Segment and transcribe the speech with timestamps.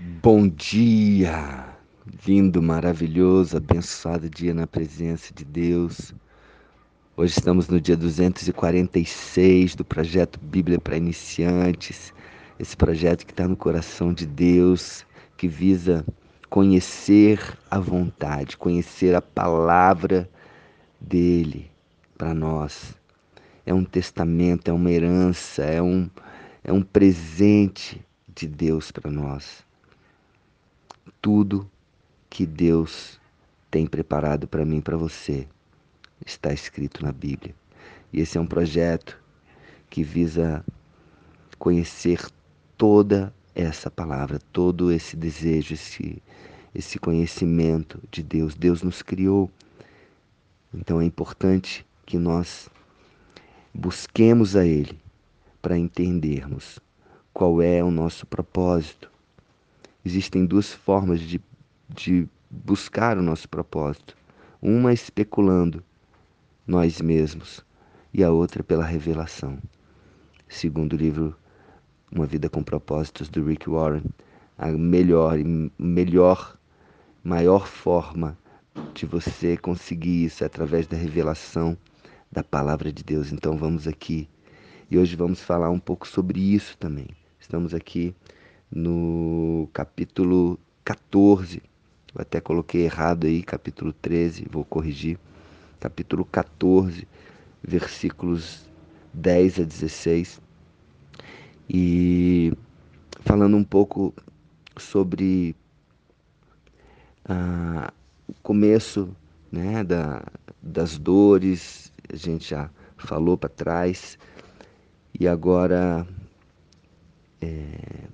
[0.00, 1.74] Bom dia!
[2.24, 6.14] Lindo, maravilhoso, abençoado dia na presença de Deus.
[7.16, 12.14] Hoje estamos no dia 246 do projeto Bíblia para Iniciantes.
[12.60, 15.04] Esse projeto que está no coração de Deus,
[15.36, 16.06] que visa
[16.48, 20.30] conhecer a vontade, conhecer a palavra
[21.00, 21.68] dele
[22.16, 22.94] para nós.
[23.66, 26.08] É um testamento, é uma herança, é um,
[26.62, 28.00] é um presente
[28.32, 29.66] de Deus para nós
[31.20, 31.70] tudo
[32.28, 33.20] que Deus
[33.70, 35.46] tem preparado para mim e para você
[36.24, 37.54] está escrito na Bíblia.
[38.12, 39.20] E esse é um projeto
[39.90, 40.64] que visa
[41.58, 42.26] conhecer
[42.76, 46.22] toda essa palavra, todo esse desejo, esse,
[46.74, 48.54] esse conhecimento de Deus.
[48.54, 49.50] Deus nos criou.
[50.72, 52.68] Então é importante que nós
[53.74, 54.98] busquemos a Ele
[55.60, 56.78] para entendermos
[57.32, 59.10] qual é o nosso propósito,
[60.04, 61.40] Existem duas formas de,
[61.88, 64.16] de buscar o nosso propósito.
[64.60, 65.82] Uma especulando
[66.66, 67.64] nós mesmos
[68.12, 69.58] e a outra pela revelação.
[70.48, 71.36] Segundo o livro
[72.10, 74.04] Uma Vida com Propósitos do Rick Warren,
[74.56, 75.36] a melhor
[75.78, 76.58] melhor
[77.22, 78.36] maior forma
[78.94, 81.76] de você conseguir isso é através da revelação
[82.30, 83.32] da palavra de Deus.
[83.32, 84.28] Então vamos aqui
[84.90, 87.08] e hoje vamos falar um pouco sobre isso também.
[87.38, 88.14] Estamos aqui
[88.70, 91.62] no capítulo 14.
[92.14, 95.18] Eu até coloquei errado aí, capítulo 13, vou corrigir.
[95.80, 97.06] Capítulo 14,
[97.62, 98.68] versículos
[99.12, 100.40] 10 a 16.
[101.68, 102.52] E
[103.20, 104.14] falando um pouco
[104.76, 105.54] sobre
[107.24, 107.92] ah,
[108.26, 109.14] o começo
[109.52, 110.22] né, da,
[110.62, 114.18] das dores, a gente já falou para trás,
[115.18, 116.06] e agora
[117.40, 118.06] é,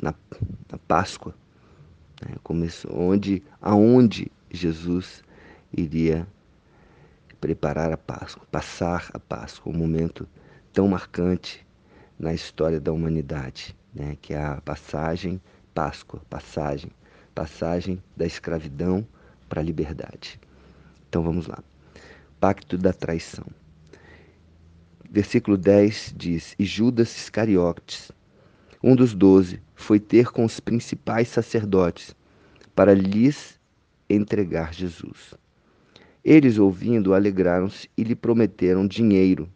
[0.00, 0.14] na,
[0.70, 1.34] na Páscoa,
[2.22, 2.34] né?
[2.42, 5.22] Começou onde, aonde Jesus
[5.72, 6.26] iria
[7.40, 10.28] preparar a Páscoa, passar a Páscoa, um momento
[10.72, 11.66] tão marcante
[12.18, 14.16] na história da humanidade, né?
[14.20, 15.40] que é a passagem,
[15.72, 16.90] Páscoa, passagem,
[17.34, 19.06] passagem da escravidão
[19.48, 20.40] para a liberdade.
[21.08, 21.62] Então vamos lá.
[22.40, 23.46] Pacto da traição.
[25.10, 28.12] Versículo 10 diz: E Judas Iscariotes,
[28.82, 32.14] um dos doze, foi ter com os principais sacerdotes
[32.74, 33.58] para lhes
[34.08, 35.34] entregar Jesus.
[36.24, 39.48] Eles, ouvindo, alegraram-se e lhe prometeram dinheiro.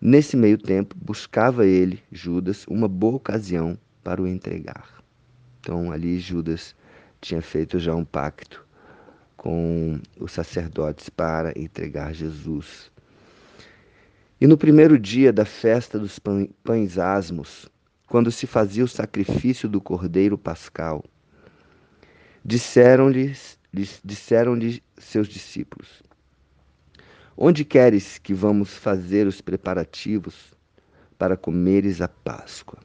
[0.00, 5.02] Nesse meio tempo, buscava ele, Judas, uma boa ocasião para o entregar.
[5.60, 6.74] Então, ali, Judas
[7.20, 8.64] tinha feito já um pacto
[9.36, 12.90] com os sacerdotes para entregar Jesus.
[14.40, 16.18] E no primeiro dia da festa dos
[16.62, 17.68] pães asmos,
[18.14, 21.02] quando se fazia o sacrifício do cordeiro pascal.
[22.44, 23.34] Disseram-lhe
[24.96, 26.00] seus discípulos:
[27.36, 30.52] Onde queres que vamos fazer os preparativos
[31.18, 32.78] para comeres a Páscoa?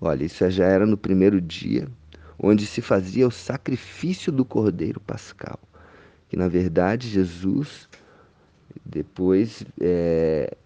[0.00, 1.86] Olha, isso já era no primeiro dia,
[2.36, 5.60] onde se fazia o sacrifício do cordeiro pascal.
[6.28, 7.88] Que na verdade Jesus
[8.84, 10.56] depois é,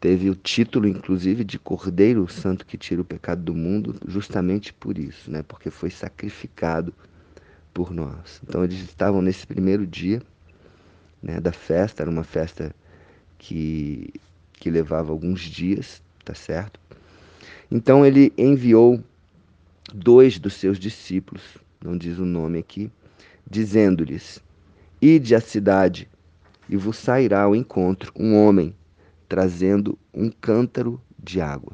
[0.00, 4.98] teve o título, inclusive, de Cordeiro Santo que tira o pecado do mundo, justamente por
[4.98, 5.42] isso, né?
[5.42, 6.94] porque foi sacrificado
[7.74, 8.40] por nós.
[8.46, 10.22] Então, eles estavam nesse primeiro dia
[11.22, 12.74] né, da festa, era uma festa
[13.38, 14.12] que,
[14.52, 16.80] que levava alguns dias, tá certo?
[17.70, 19.02] Então, ele enviou
[19.92, 21.42] dois dos seus discípulos,
[21.82, 22.90] não diz o nome aqui,
[23.48, 24.42] dizendo-lhes:
[25.00, 26.08] Ide à cidade,
[26.68, 28.74] e vos sairá ao encontro um homem
[29.28, 31.72] trazendo um cântaro de água.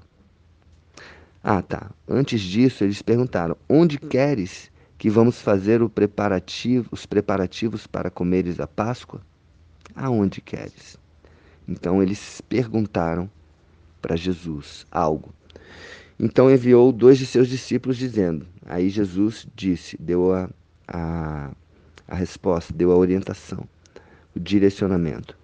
[1.43, 1.91] Ah, tá.
[2.09, 8.67] Antes disso, eles perguntaram: Onde queres que vamos fazer preparativo, os preparativos para comeres a
[8.67, 9.21] Páscoa?
[9.95, 10.99] Aonde queres?
[11.69, 13.31] Então eles perguntaram
[14.01, 15.33] para Jesus algo.
[16.19, 18.47] Então enviou dois de seus discípulos dizendo.
[18.65, 20.49] Aí Jesus disse, deu a,
[20.87, 21.50] a,
[22.07, 23.67] a resposta, deu a orientação,
[24.35, 25.37] o direcionamento.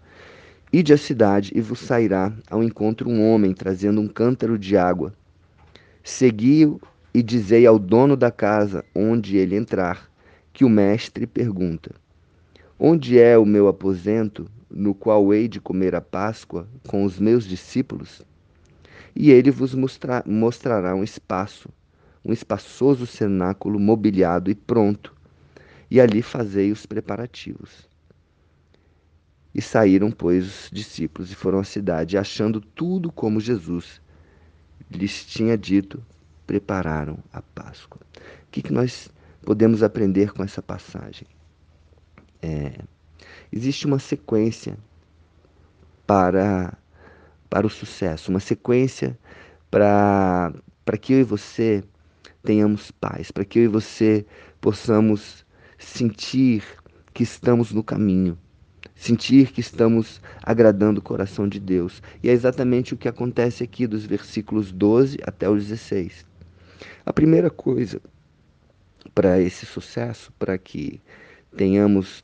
[0.73, 5.13] Ide à cidade e vos sairá ao encontro um homem trazendo um cântaro de água.
[6.05, 6.81] Segui-o
[7.13, 10.09] e dizei ao dono da casa onde ele entrar,
[10.53, 11.93] que o mestre pergunta:
[12.79, 17.45] Onde é o meu aposento, no qual hei de comer a Páscoa com os meus
[17.45, 18.23] discípulos?
[19.17, 21.69] E ele vos mostra mostrará um espaço,
[22.25, 25.13] um espaçoso cenáculo mobiliado e pronto,
[25.91, 27.90] e ali fazei os preparativos.
[29.55, 34.01] E saíram, pois, os discípulos e foram à cidade, achando tudo como Jesus
[34.91, 36.03] lhes tinha dito,
[36.47, 38.01] prepararam a Páscoa.
[38.17, 39.09] O que, que nós
[39.43, 41.27] podemos aprender com essa passagem?
[42.43, 42.81] É,
[43.53, 44.77] existe uma sequência
[46.07, 46.77] para,
[47.49, 49.19] para o sucesso, uma sequência
[49.71, 50.53] para,
[50.85, 51.85] para que eu e você
[52.43, 54.27] tenhamos paz, para que eu e você
[54.61, 55.45] possamos
[55.79, 56.65] sentir
[57.13, 58.39] que estamos no caminho,
[59.01, 62.03] sentir que estamos agradando o coração de Deus.
[62.23, 66.27] E é exatamente o que acontece aqui dos versículos 12 até o 16.
[67.07, 67.99] A primeira coisa
[69.15, 71.01] para esse sucesso, para que
[71.57, 72.23] tenhamos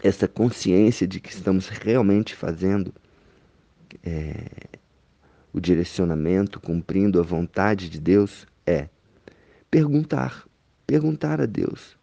[0.00, 2.94] essa consciência de que estamos realmente fazendo
[4.04, 4.46] é,
[5.52, 8.88] o direcionamento, cumprindo a vontade de Deus, é
[9.68, 10.46] perguntar,
[10.86, 11.98] perguntar a Deus: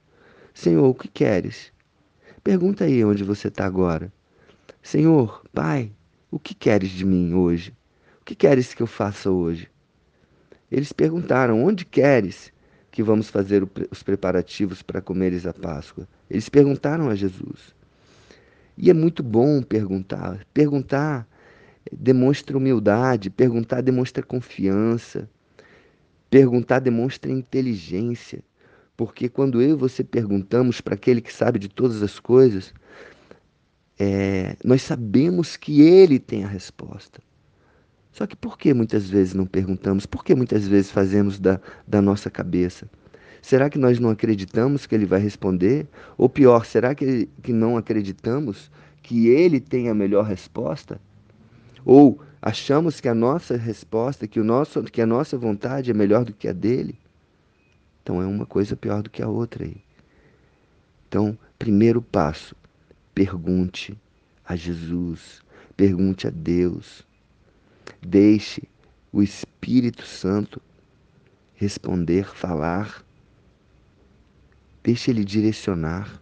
[0.54, 1.74] Senhor, o que queres?
[2.46, 4.14] Pergunta aí onde você está agora.
[4.80, 5.92] Senhor, Pai,
[6.30, 7.76] o que queres de mim hoje?
[8.22, 9.68] O que queres que eu faça hoje?
[10.72, 12.54] Eles perguntaram: Onde queres
[12.92, 16.08] que vamos fazer os preparativos para comeres a Páscoa?
[16.30, 17.74] Eles perguntaram a Jesus.
[18.78, 20.46] E é muito bom perguntar.
[20.54, 21.28] Perguntar
[21.92, 25.28] demonstra humildade, perguntar demonstra confiança,
[26.30, 28.44] perguntar demonstra inteligência.
[28.98, 32.74] Porque quando eu e você perguntamos para aquele que sabe de todas as coisas,
[34.00, 37.22] é, nós sabemos que ele tem a resposta.
[38.12, 40.06] Só que por que muitas vezes não perguntamos?
[40.06, 42.90] Por que muitas vezes fazemos da, da nossa cabeça?
[43.42, 45.86] Será que nós não acreditamos que ele vai responder?
[46.18, 48.72] Ou pior, será que, que não acreditamos
[49.04, 51.00] que ele tem a melhor resposta?
[51.84, 56.24] Ou achamos que a nossa resposta, que, o nosso, que a nossa vontade é melhor
[56.24, 56.98] do que a dele?
[58.06, 59.78] Então é uma coisa pior do que a outra aí.
[61.08, 62.56] Então, primeiro passo,
[63.16, 63.98] pergunte
[64.46, 65.42] a Jesus,
[65.76, 67.04] pergunte a Deus.
[68.00, 68.62] Deixe
[69.12, 70.62] o Espírito Santo
[71.56, 73.04] responder, falar.
[74.84, 76.22] Deixe ele direcionar.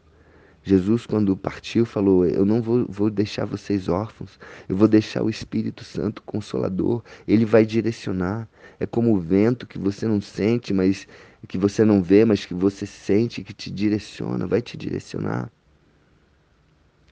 [0.63, 4.39] Jesus, quando partiu, falou: Eu não vou, vou, deixar vocês órfãos,
[4.69, 8.47] eu vou deixar o Espírito Santo Consolador, ele vai direcionar.
[8.79, 11.05] É como o vento que você não sente, mas
[11.47, 15.51] que você não vê, mas que você sente, que te direciona, vai te direcionar.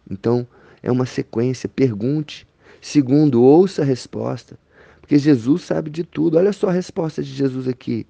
[0.09, 0.47] Então,
[0.81, 1.69] é uma sequência.
[1.69, 2.47] Pergunte.
[2.81, 4.57] Segundo, ouça a resposta.
[4.99, 6.37] Porque Jesus sabe de tudo.
[6.37, 8.07] Olha só a resposta de Jesus aqui.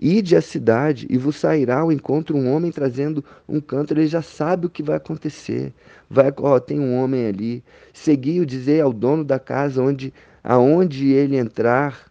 [0.00, 4.22] Ide à cidade e vos sairá ao encontro um homem trazendo um cântaro, ele já
[4.22, 5.72] sabe o que vai acontecer.
[6.08, 7.64] Vai, ó, tem um homem ali.
[7.92, 10.14] Segui-o dizer ao dono da casa onde
[10.44, 12.07] aonde ele entrar,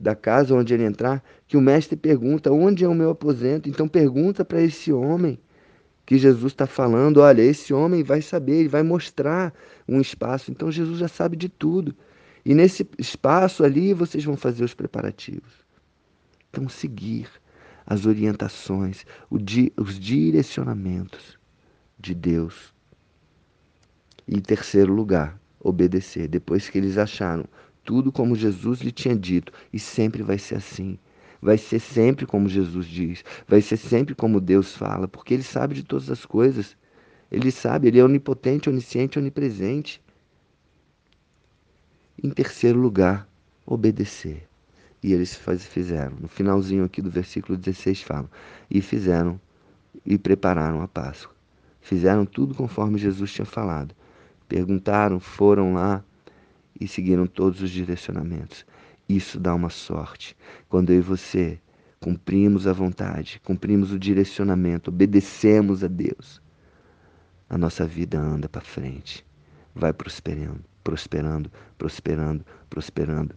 [0.00, 3.68] da casa onde ele entrar, que o mestre pergunta: onde é o meu aposento?
[3.68, 5.38] Então pergunta para esse homem
[6.06, 9.52] que Jesus está falando: olha, esse homem vai saber, ele vai mostrar
[9.86, 10.50] um espaço.
[10.50, 11.94] Então Jesus já sabe de tudo.
[12.44, 15.52] E nesse espaço ali vocês vão fazer os preparativos.
[16.48, 17.28] Então, seguir
[17.86, 21.38] as orientações, os direcionamentos
[21.98, 22.74] de Deus.
[24.26, 26.26] Em terceiro lugar, obedecer.
[26.26, 27.44] Depois que eles acharam
[27.90, 30.96] tudo como Jesus lhe tinha dito, e sempre vai ser assim.
[31.42, 35.74] Vai ser sempre como Jesus diz, vai ser sempre como Deus fala, porque Ele sabe
[35.74, 36.76] de todas as coisas.
[37.32, 40.00] Ele sabe, Ele é onipotente, onisciente, onipresente.
[42.22, 43.28] Em terceiro lugar,
[43.66, 44.46] obedecer.
[45.02, 46.16] E eles fizeram.
[46.20, 48.30] No finalzinho aqui do versículo 16 fala:
[48.70, 49.40] E fizeram
[50.06, 51.34] e prepararam a Páscoa.
[51.80, 53.96] Fizeram tudo conforme Jesus tinha falado.
[54.46, 56.04] Perguntaram, foram lá
[56.80, 58.64] e seguiram todos os direcionamentos.
[59.08, 60.36] Isso dá uma sorte.
[60.68, 61.60] Quando eu e você
[62.00, 66.40] cumprimos a vontade, cumprimos o direcionamento, obedecemos a Deus,
[67.48, 69.26] a nossa vida anda para frente,
[69.74, 73.34] vai prosperando, prosperando, prosperando, prosperando.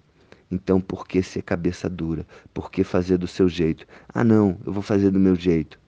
[0.49, 2.25] Então, por que ser cabeça dura?
[2.53, 3.85] Por que fazer do seu jeito?
[4.07, 5.79] Ah, não, eu vou fazer do meu jeito.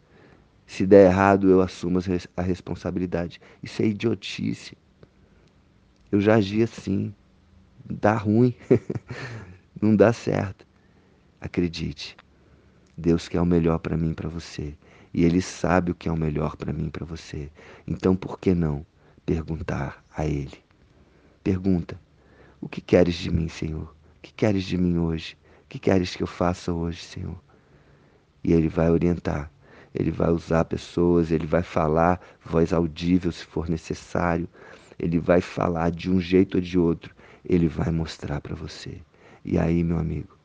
[0.66, 2.00] Se der errado, eu assumo
[2.36, 3.40] a responsabilidade.
[3.62, 4.76] Isso é idiotice.
[6.12, 7.14] Eu já agi assim.
[7.90, 8.54] Dá ruim.
[9.82, 10.66] não dá certo.
[11.40, 12.18] Acredite.
[12.98, 14.74] Deus quer o melhor para mim e para você.
[15.14, 17.50] E Ele sabe o que é o melhor para mim e para você.
[17.88, 18.86] Então, por que não
[19.26, 20.58] perguntar a Ele?
[21.44, 22.00] Pergunta:
[22.60, 23.96] O que queres de mim, Senhor?
[24.26, 25.38] que queres de mim hoje?
[25.66, 27.40] O que queres que eu faça hoje, Senhor?
[28.44, 29.52] E Ele vai orientar,
[29.94, 34.50] Ele vai usar pessoas, Ele vai falar voz audível se for necessário,
[34.98, 37.15] Ele vai falar de um jeito ou de outro,
[37.48, 39.00] Ele vai mostrar para você.
[39.44, 40.38] E aí, meu amigo,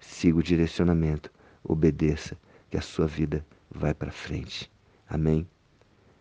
[0.00, 1.30] siga o direcionamento,
[1.62, 2.36] obedeça,
[2.70, 4.70] que a sua vida vai para frente.
[5.08, 5.46] Amém?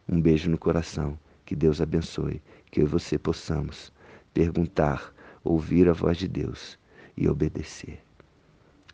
[0.07, 3.91] Um beijo no coração, que Deus abençoe, que eu e você possamos
[4.33, 6.77] perguntar ouvir a voz de Deus
[7.17, 8.03] e obedecer.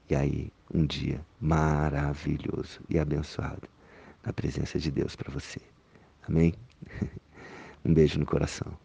[0.09, 3.67] E aí, um dia maravilhoso e abençoado
[4.25, 5.59] na presença de Deus para você.
[6.27, 6.53] Amém?
[7.83, 8.77] Um beijo no coração.